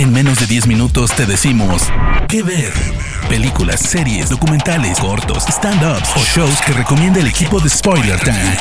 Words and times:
En 0.00 0.14
menos 0.14 0.40
de 0.40 0.46
10 0.46 0.66
minutos 0.66 1.14
te 1.14 1.26
decimos 1.26 1.82
qué 2.26 2.42
ver. 2.42 2.72
Películas, 3.28 3.80
series, 3.80 4.30
documentales, 4.30 4.98
cortos, 4.98 5.44
stand-ups 5.46 6.16
o 6.16 6.20
shows 6.20 6.58
que 6.62 6.72
recomienda 6.72 7.20
el 7.20 7.26
equipo 7.26 7.60
de 7.60 7.68
Spoiler 7.68 8.18
Time. 8.18 8.56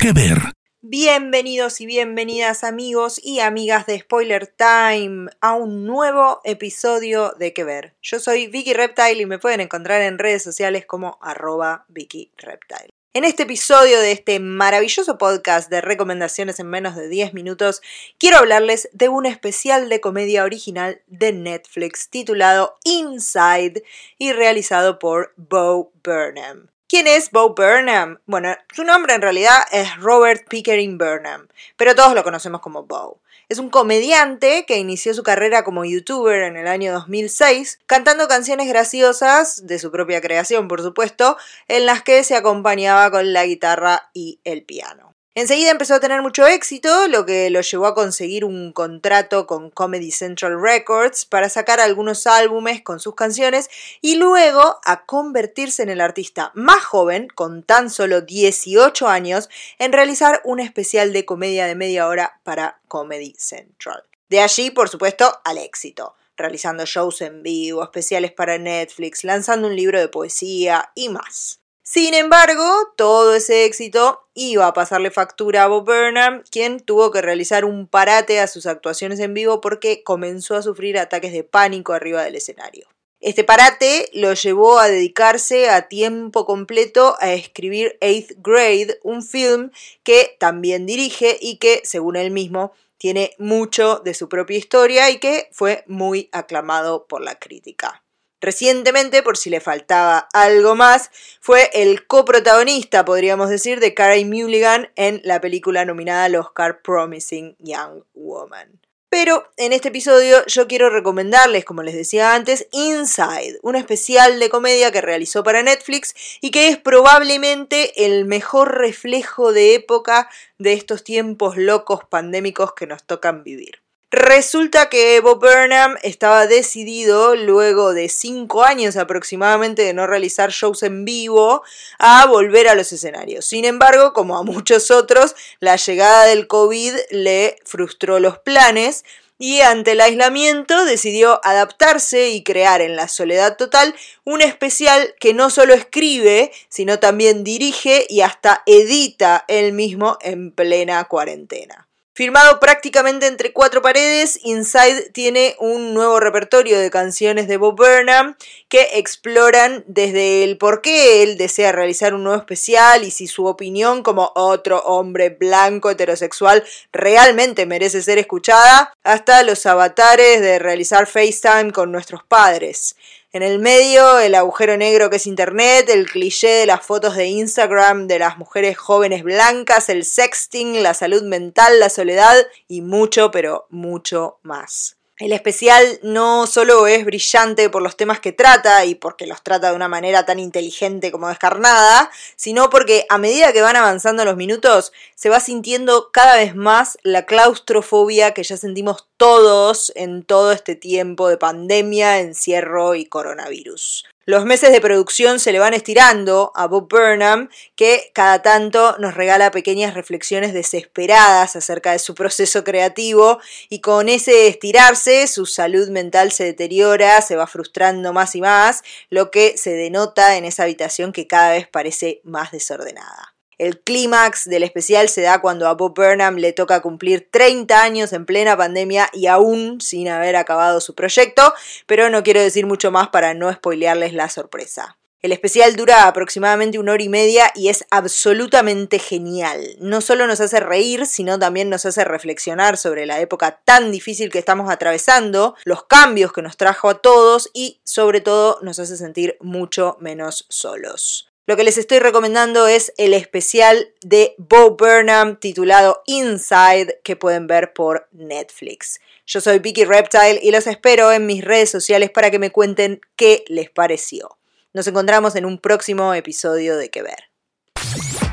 ¿Qué 0.00 0.12
ver? 0.14 0.38
Bienvenidos 0.80 1.82
y 1.82 1.84
bienvenidas 1.84 2.64
amigos 2.64 3.20
y 3.22 3.40
amigas 3.40 3.84
de 3.84 3.98
Spoiler 3.98 4.46
Time 4.46 5.28
a 5.42 5.52
un 5.52 5.84
nuevo 5.84 6.40
episodio 6.42 7.34
de 7.38 7.52
Que 7.52 7.64
Ver. 7.64 7.94
Yo 8.00 8.18
soy 8.18 8.46
Vicky 8.46 8.72
Reptile 8.72 9.20
y 9.20 9.26
me 9.26 9.38
pueden 9.38 9.60
encontrar 9.60 10.00
en 10.00 10.18
redes 10.18 10.42
sociales 10.42 10.86
como 10.86 11.18
arroba 11.20 11.84
Vicky 11.88 12.32
Reptile. 12.38 12.95
En 13.16 13.24
este 13.24 13.44
episodio 13.44 13.98
de 13.98 14.12
este 14.12 14.40
maravilloso 14.40 15.16
podcast 15.16 15.70
de 15.70 15.80
recomendaciones 15.80 16.60
en 16.60 16.66
menos 16.66 16.94
de 16.96 17.08
10 17.08 17.32
minutos, 17.32 17.80
quiero 18.18 18.36
hablarles 18.36 18.90
de 18.92 19.08
un 19.08 19.24
especial 19.24 19.88
de 19.88 20.02
comedia 20.02 20.44
original 20.44 21.00
de 21.06 21.32
Netflix 21.32 22.10
titulado 22.10 22.76
Inside 22.84 23.84
y 24.18 24.34
realizado 24.34 24.98
por 24.98 25.32
Bo 25.38 25.92
Burnham. 26.04 26.68
¿Quién 26.96 27.08
es 27.08 27.30
Bo 27.30 27.54
Burnham? 27.54 28.20
Bueno, 28.24 28.56
su 28.74 28.82
nombre 28.82 29.12
en 29.12 29.20
realidad 29.20 29.58
es 29.70 29.96
Robert 29.98 30.48
Pickering 30.48 30.96
Burnham, 30.96 31.46
pero 31.76 31.94
todos 31.94 32.14
lo 32.14 32.24
conocemos 32.24 32.62
como 32.62 32.84
Bo. 32.84 33.20
Es 33.50 33.58
un 33.58 33.68
comediante 33.68 34.64
que 34.66 34.78
inició 34.78 35.12
su 35.12 35.22
carrera 35.22 35.62
como 35.62 35.84
youtuber 35.84 36.44
en 36.44 36.56
el 36.56 36.66
año 36.66 36.94
2006, 36.94 37.80
cantando 37.84 38.28
canciones 38.28 38.66
graciosas, 38.66 39.66
de 39.66 39.78
su 39.78 39.90
propia 39.90 40.22
creación 40.22 40.68
por 40.68 40.80
supuesto, 40.80 41.36
en 41.68 41.84
las 41.84 42.02
que 42.02 42.24
se 42.24 42.34
acompañaba 42.34 43.10
con 43.10 43.34
la 43.34 43.44
guitarra 43.44 44.08
y 44.14 44.40
el 44.44 44.62
piano. 44.62 45.15
Enseguida 45.38 45.70
empezó 45.70 45.92
a 45.92 46.00
tener 46.00 46.22
mucho 46.22 46.46
éxito, 46.46 47.08
lo 47.08 47.26
que 47.26 47.50
lo 47.50 47.60
llevó 47.60 47.84
a 47.88 47.94
conseguir 47.94 48.42
un 48.42 48.72
contrato 48.72 49.46
con 49.46 49.68
Comedy 49.68 50.10
Central 50.10 50.58
Records 50.58 51.26
para 51.26 51.50
sacar 51.50 51.78
algunos 51.78 52.26
álbumes 52.26 52.80
con 52.80 53.00
sus 53.00 53.14
canciones 53.14 53.68
y 54.00 54.16
luego 54.16 54.80
a 54.82 55.04
convertirse 55.04 55.82
en 55.82 55.90
el 55.90 56.00
artista 56.00 56.52
más 56.54 56.82
joven, 56.82 57.28
con 57.28 57.62
tan 57.62 57.90
solo 57.90 58.22
18 58.22 59.08
años, 59.08 59.50
en 59.78 59.92
realizar 59.92 60.40
un 60.42 60.58
especial 60.58 61.12
de 61.12 61.26
comedia 61.26 61.66
de 61.66 61.74
media 61.74 62.08
hora 62.08 62.40
para 62.42 62.80
Comedy 62.88 63.34
Central. 63.36 64.04
De 64.30 64.40
allí, 64.40 64.70
por 64.70 64.88
supuesto, 64.88 65.42
al 65.44 65.58
éxito 65.58 66.14
realizando 66.38 66.84
shows 66.86 67.20
en 67.20 67.42
vivo, 67.42 67.82
especiales 67.82 68.32
para 68.32 68.56
Netflix, 68.56 69.22
lanzando 69.22 69.68
un 69.68 69.76
libro 69.76 70.00
de 70.00 70.08
poesía 70.08 70.90
y 70.94 71.08
más. 71.10 71.60
Sin 71.88 72.14
embargo, 72.14 72.64
todo 72.96 73.36
ese 73.36 73.64
éxito 73.64 74.26
iba 74.34 74.66
a 74.66 74.72
pasarle 74.72 75.12
factura 75.12 75.62
a 75.62 75.66
Bob 75.68 75.84
Burnham, 75.84 76.42
quien 76.50 76.80
tuvo 76.80 77.12
que 77.12 77.22
realizar 77.22 77.64
un 77.64 77.86
parate 77.86 78.40
a 78.40 78.48
sus 78.48 78.66
actuaciones 78.66 79.20
en 79.20 79.34
vivo 79.34 79.60
porque 79.60 80.02
comenzó 80.02 80.56
a 80.56 80.62
sufrir 80.62 80.98
ataques 80.98 81.30
de 81.32 81.44
pánico 81.44 81.92
arriba 81.92 82.24
del 82.24 82.34
escenario. 82.34 82.88
Este 83.20 83.44
parate 83.44 84.10
lo 84.14 84.34
llevó 84.34 84.80
a 84.80 84.88
dedicarse 84.88 85.70
a 85.70 85.86
tiempo 85.86 86.44
completo 86.44 87.14
a 87.20 87.32
escribir 87.32 87.96
Eighth 88.00 88.32
Grade, 88.38 88.98
un 89.04 89.22
film 89.22 89.70
que 90.02 90.36
también 90.40 90.86
dirige 90.86 91.38
y 91.40 91.58
que, 91.58 91.82
según 91.84 92.16
él 92.16 92.32
mismo, 92.32 92.72
tiene 92.98 93.36
mucho 93.38 94.00
de 94.04 94.14
su 94.14 94.28
propia 94.28 94.58
historia 94.58 95.08
y 95.08 95.20
que 95.20 95.48
fue 95.52 95.84
muy 95.86 96.30
aclamado 96.32 97.06
por 97.06 97.22
la 97.22 97.38
crítica. 97.38 98.02
Recientemente, 98.46 99.24
por 99.24 99.36
si 99.36 99.50
le 99.50 99.58
faltaba 99.58 100.28
algo 100.32 100.76
más, 100.76 101.10
fue 101.40 101.68
el 101.72 102.06
coprotagonista, 102.06 103.04
podríamos 103.04 103.50
decir, 103.50 103.80
de 103.80 103.92
Carey 103.92 104.24
Mulligan 104.24 104.88
en 104.94 105.20
la 105.24 105.40
película 105.40 105.84
nominada 105.84 106.26
al 106.26 106.36
Oscar 106.36 106.80
Promising 106.80 107.56
Young 107.58 108.04
Woman. 108.14 108.80
Pero 109.08 109.50
en 109.56 109.72
este 109.72 109.88
episodio 109.88 110.46
yo 110.46 110.68
quiero 110.68 110.90
recomendarles, 110.90 111.64
como 111.64 111.82
les 111.82 111.96
decía 111.96 112.34
antes, 112.36 112.68
Inside, 112.70 113.58
un 113.62 113.74
especial 113.74 114.38
de 114.38 114.48
comedia 114.48 114.92
que 114.92 115.00
realizó 115.00 115.42
para 115.42 115.64
Netflix 115.64 116.14
y 116.40 116.52
que 116.52 116.68
es 116.68 116.76
probablemente 116.78 118.06
el 118.06 118.26
mejor 118.26 118.78
reflejo 118.78 119.52
de 119.52 119.74
época 119.74 120.30
de 120.58 120.72
estos 120.72 121.02
tiempos 121.02 121.56
locos 121.56 122.04
pandémicos 122.08 122.74
que 122.74 122.86
nos 122.86 123.02
tocan 123.02 123.42
vivir. 123.42 123.82
Resulta 124.12 124.88
que 124.88 125.18
Bob 125.20 125.40
Burnham 125.40 125.96
estaba 126.02 126.46
decidido, 126.46 127.34
luego 127.34 127.92
de 127.92 128.08
cinco 128.08 128.62
años 128.62 128.96
aproximadamente 128.96 129.82
de 129.82 129.94
no 129.94 130.06
realizar 130.06 130.50
shows 130.52 130.84
en 130.84 131.04
vivo, 131.04 131.62
a 131.98 132.24
volver 132.26 132.68
a 132.68 132.76
los 132.76 132.92
escenarios. 132.92 133.44
Sin 133.44 133.64
embargo, 133.64 134.12
como 134.12 134.38
a 134.38 134.44
muchos 134.44 134.92
otros, 134.92 135.34
la 135.58 135.74
llegada 135.74 136.24
del 136.26 136.46
COVID 136.46 136.94
le 137.10 137.58
frustró 137.64 138.20
los 138.20 138.38
planes 138.38 139.04
y 139.38 139.60
ante 139.60 139.92
el 139.92 140.00
aislamiento 140.00 140.84
decidió 140.84 141.40
adaptarse 141.42 142.30
y 142.30 142.44
crear 142.44 142.80
en 142.82 142.94
la 142.94 143.08
soledad 143.08 143.56
total 143.56 143.94
un 144.24 144.40
especial 144.40 145.16
que 145.18 145.34
no 145.34 145.50
solo 145.50 145.74
escribe, 145.74 146.52
sino 146.68 147.00
también 147.00 147.42
dirige 147.42 148.06
y 148.08 148.20
hasta 148.20 148.62
edita 148.66 149.44
él 149.48 149.72
mismo 149.72 150.16
en 150.22 150.52
plena 150.52 151.04
cuarentena. 151.04 151.86
Firmado 152.16 152.60
prácticamente 152.60 153.26
entre 153.26 153.52
cuatro 153.52 153.82
paredes, 153.82 154.40
Inside 154.42 155.10
tiene 155.10 155.54
un 155.58 155.92
nuevo 155.92 156.18
repertorio 156.18 156.78
de 156.78 156.90
canciones 156.90 157.46
de 157.46 157.58
Bob 157.58 157.76
Burnham 157.76 158.36
que 158.70 158.88
exploran 158.94 159.84
desde 159.86 160.42
el 160.42 160.56
por 160.56 160.80
qué 160.80 161.22
él 161.22 161.36
desea 161.36 161.72
realizar 161.72 162.14
un 162.14 162.24
nuevo 162.24 162.38
especial 162.38 163.04
y 163.04 163.10
si 163.10 163.26
su 163.26 163.44
opinión 163.44 164.02
como 164.02 164.32
otro 164.34 164.78
hombre 164.86 165.28
blanco 165.28 165.90
heterosexual 165.90 166.64
realmente 166.90 167.66
merece 167.66 168.00
ser 168.00 168.16
escuchada, 168.16 168.94
hasta 169.04 169.42
los 169.42 169.66
avatares 169.66 170.40
de 170.40 170.58
realizar 170.58 171.06
FaceTime 171.06 171.70
con 171.70 171.92
nuestros 171.92 172.24
padres. 172.24 172.96
En 173.36 173.42
el 173.42 173.58
medio, 173.58 174.18
el 174.18 174.34
agujero 174.34 174.78
negro 174.78 175.10
que 175.10 175.16
es 175.16 175.26
Internet, 175.26 175.90
el 175.90 176.10
cliché 176.10 176.48
de 176.48 176.64
las 176.64 176.80
fotos 176.80 177.16
de 177.16 177.26
Instagram 177.26 178.06
de 178.06 178.18
las 178.18 178.38
mujeres 178.38 178.78
jóvenes 178.78 179.24
blancas, 179.24 179.90
el 179.90 180.06
sexting, 180.06 180.82
la 180.82 180.94
salud 180.94 181.22
mental, 181.22 181.78
la 181.78 181.90
soledad 181.90 182.34
y 182.66 182.80
mucho, 182.80 183.30
pero 183.30 183.66
mucho 183.68 184.38
más. 184.42 184.95
El 185.18 185.32
especial 185.32 185.98
no 186.02 186.46
solo 186.46 186.86
es 186.86 187.06
brillante 187.06 187.70
por 187.70 187.80
los 187.80 187.96
temas 187.96 188.20
que 188.20 188.32
trata 188.32 188.84
y 188.84 188.94
porque 188.94 189.26
los 189.26 189.42
trata 189.42 189.70
de 189.70 189.76
una 189.76 189.88
manera 189.88 190.26
tan 190.26 190.38
inteligente 190.38 191.10
como 191.10 191.28
descarnada, 191.28 192.10
sino 192.36 192.68
porque 192.68 193.06
a 193.08 193.16
medida 193.16 193.54
que 193.54 193.62
van 193.62 193.76
avanzando 193.76 194.26
los 194.26 194.36
minutos 194.36 194.92
se 195.14 195.30
va 195.30 195.40
sintiendo 195.40 196.10
cada 196.12 196.36
vez 196.36 196.54
más 196.54 196.98
la 197.02 197.24
claustrofobia 197.24 198.34
que 198.34 198.42
ya 198.42 198.58
sentimos 198.58 199.08
todos 199.16 199.90
en 199.96 200.22
todo 200.22 200.52
este 200.52 200.74
tiempo 200.74 201.30
de 201.30 201.38
pandemia, 201.38 202.18
encierro 202.18 202.94
y 202.94 203.06
coronavirus. 203.06 204.04
Los 204.28 204.44
meses 204.44 204.72
de 204.72 204.80
producción 204.80 205.38
se 205.38 205.52
le 205.52 205.60
van 205.60 205.72
estirando 205.72 206.50
a 206.56 206.66
Bob 206.66 206.88
Burnham, 206.88 207.48
que 207.76 208.10
cada 208.12 208.42
tanto 208.42 208.96
nos 208.98 209.14
regala 209.14 209.52
pequeñas 209.52 209.94
reflexiones 209.94 210.52
desesperadas 210.52 211.54
acerca 211.54 211.92
de 211.92 212.00
su 212.00 212.16
proceso 212.16 212.64
creativo 212.64 213.38
y 213.68 213.80
con 213.80 214.08
ese 214.08 214.48
estirarse 214.48 215.28
su 215.28 215.46
salud 215.46 215.90
mental 215.90 216.32
se 216.32 216.42
deteriora, 216.42 217.22
se 217.22 217.36
va 217.36 217.46
frustrando 217.46 218.12
más 218.12 218.34
y 218.34 218.40
más, 218.40 218.82
lo 219.10 219.30
que 219.30 219.56
se 219.56 219.74
denota 219.74 220.36
en 220.36 220.44
esa 220.44 220.64
habitación 220.64 221.12
que 221.12 221.28
cada 221.28 221.52
vez 221.52 221.68
parece 221.68 222.20
más 222.24 222.50
desordenada. 222.50 223.35
El 223.58 223.80
clímax 223.80 224.44
del 224.44 224.64
especial 224.64 225.08
se 225.08 225.22
da 225.22 225.40
cuando 225.40 225.66
a 225.66 225.72
Bob 225.72 225.94
Burnham 225.94 226.36
le 226.36 226.52
toca 226.52 226.82
cumplir 226.82 227.28
30 227.30 227.82
años 227.82 228.12
en 228.12 228.26
plena 228.26 228.54
pandemia 228.54 229.08
y 229.14 229.28
aún 229.28 229.80
sin 229.80 230.08
haber 230.08 230.36
acabado 230.36 230.82
su 230.82 230.94
proyecto, 230.94 231.54
pero 231.86 232.10
no 232.10 232.22
quiero 232.22 232.42
decir 232.42 232.66
mucho 232.66 232.90
más 232.90 233.08
para 233.08 233.32
no 233.32 233.50
spoilearles 233.50 234.12
la 234.12 234.28
sorpresa. 234.28 234.98
El 235.22 235.32
especial 235.32 235.74
dura 235.74 236.06
aproximadamente 236.06 236.78
una 236.78 236.92
hora 236.92 237.02
y 237.02 237.08
media 237.08 237.50
y 237.54 237.68
es 237.68 237.86
absolutamente 237.90 238.98
genial. 238.98 239.76
No 239.80 240.02
solo 240.02 240.26
nos 240.26 240.40
hace 240.40 240.60
reír, 240.60 241.06
sino 241.06 241.38
también 241.38 241.70
nos 241.70 241.86
hace 241.86 242.04
reflexionar 242.04 242.76
sobre 242.76 243.06
la 243.06 243.20
época 243.20 243.62
tan 243.64 243.90
difícil 243.90 244.30
que 244.30 244.38
estamos 244.38 244.70
atravesando, 244.70 245.56
los 245.64 245.84
cambios 245.84 246.32
que 246.32 246.42
nos 246.42 246.58
trajo 246.58 246.90
a 246.90 246.98
todos 246.98 247.50
y 247.54 247.80
sobre 247.84 248.20
todo 248.20 248.58
nos 248.60 248.78
hace 248.78 248.98
sentir 248.98 249.38
mucho 249.40 249.96
menos 249.98 250.44
solos. 250.50 251.32
Lo 251.46 251.56
que 251.56 251.62
les 251.62 251.78
estoy 251.78 252.00
recomendando 252.00 252.66
es 252.66 252.92
el 252.98 253.14
especial 253.14 253.90
de 254.02 254.34
Bo 254.36 254.76
Burnham 254.76 255.38
titulado 255.38 256.02
Inside 256.06 256.98
que 257.04 257.14
pueden 257.14 257.46
ver 257.46 257.72
por 257.72 258.08
Netflix. 258.10 258.98
Yo 259.26 259.40
soy 259.40 259.60
Vicky 259.60 259.84
Reptile 259.84 260.40
y 260.42 260.50
los 260.50 260.66
espero 260.66 261.12
en 261.12 261.24
mis 261.24 261.44
redes 261.44 261.70
sociales 261.70 262.10
para 262.10 262.32
que 262.32 262.40
me 262.40 262.50
cuenten 262.50 263.00
qué 263.14 263.44
les 263.46 263.70
pareció. 263.70 264.38
Nos 264.74 264.88
encontramos 264.88 265.36
en 265.36 265.46
un 265.46 265.60
próximo 265.60 266.14
episodio 266.14 266.76
de 266.76 266.90
Que 266.90 267.02
Ver. 267.02 267.30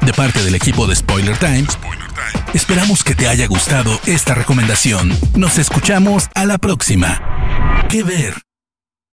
De 0.04 0.14
parte 0.14 0.42
del 0.42 0.56
equipo 0.56 0.88
de 0.88 0.96
Spoiler 0.96 1.38
Times, 1.38 1.78
esperamos 2.56 3.04
que 3.04 3.14
te 3.14 3.28
haya 3.28 3.46
gustado 3.46 3.92
esta 4.08 4.34
recomendación. 4.34 5.12
Nos 5.36 5.60
escuchamos 5.60 6.30
a 6.34 6.46
la 6.46 6.58
próxima. 6.58 7.86
Que 7.92 8.02
Ver. 8.02 8.53